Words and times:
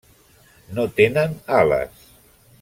No 0.77 0.85
tenen 1.01 1.37
ales. 1.61 2.05